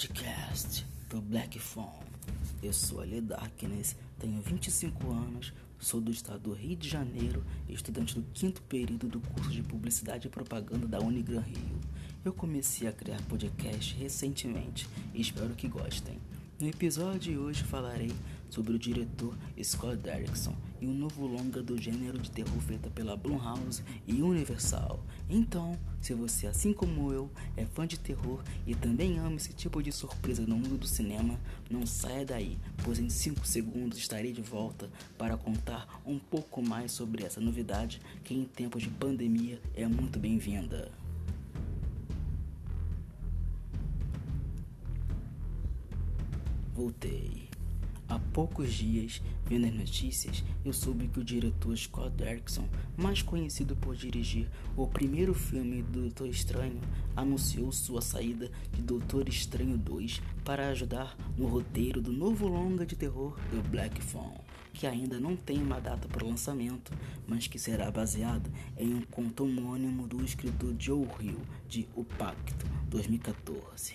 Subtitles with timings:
[0.00, 2.06] podcast do Black Phone.
[2.62, 7.74] Eu sou Ale Darkness, tenho 25 anos, sou do estado do Rio de Janeiro e
[7.74, 11.78] estudante do quinto período do curso de Publicidade e Propaganda da Unigran Rio.
[12.24, 16.18] Eu comecei a criar podcast recentemente e espero que gostem.
[16.58, 18.12] No episódio de hoje falarei
[18.50, 23.16] sobre o diretor Scott Derrickson e o novo longa do gênero de terror feita pela
[23.16, 25.04] Blumhouse e Universal.
[25.28, 29.82] Então, se você, assim como eu, é fã de terror e também ama esse tipo
[29.82, 31.38] de surpresa no mundo do cinema,
[31.70, 36.92] não saia daí, pois em 5 segundos estarei de volta para contar um pouco mais
[36.92, 40.90] sobre essa novidade que em tempos de pandemia é muito bem-vinda.
[46.74, 47.49] Voltei.
[48.10, 53.76] Há poucos dias, vendo as notícias, eu soube que o diretor Scott Derrickson, mais conhecido
[53.76, 56.80] por dirigir o primeiro filme do Doutor Estranho,
[57.14, 62.96] anunciou sua saída de Doutor Estranho 2 para ajudar no roteiro do novo longa de
[62.96, 64.40] terror The Black Phone,
[64.72, 66.92] que ainda não tem uma data para lançamento,
[67.28, 72.66] mas que será baseado em um conto homônimo do escritor Joe Hill de O Pacto,
[72.88, 73.94] 2014.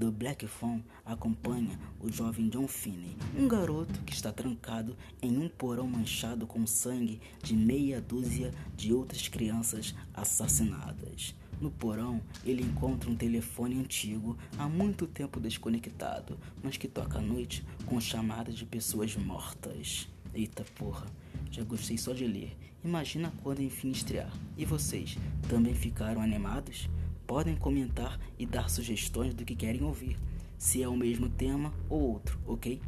[0.00, 5.46] The Black Phone acompanha o jovem John Finney, um garoto que está trancado em um
[5.46, 11.34] porão manchado com sangue de meia dúzia de outras crianças assassinadas.
[11.60, 17.22] No porão, ele encontra um telefone antigo, há muito tempo desconectado, mas que toca à
[17.22, 20.08] noite com chamadas de pessoas mortas.
[20.32, 21.04] Eita porra,
[21.50, 22.56] já gostei só de ler.
[22.84, 24.32] Imagina quando enfim estrear.
[24.56, 26.88] E vocês, também ficaram animados?
[27.26, 30.16] Podem comentar e dar sugestões do que querem ouvir,
[30.58, 32.80] se é o mesmo tema ou outro, ok?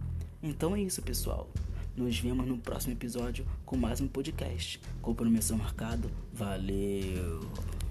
[0.42, 1.48] Então é isso, pessoal.
[1.96, 4.80] Nos vemos no próximo episódio com mais um podcast.
[5.00, 6.10] Compromisso marcado.
[6.32, 7.81] Valeu!